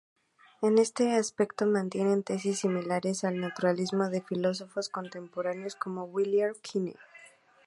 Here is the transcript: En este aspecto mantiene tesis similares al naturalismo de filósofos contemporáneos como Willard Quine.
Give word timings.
En 0.63 0.79
este 0.79 1.13
aspecto 1.15 1.67
mantiene 1.67 2.19
tesis 2.23 2.61
similares 2.61 3.23
al 3.23 3.39
naturalismo 3.39 4.09
de 4.09 4.23
filósofos 4.23 4.89
contemporáneos 4.89 5.75
como 5.75 6.05
Willard 6.05 6.57
Quine. 6.61 6.95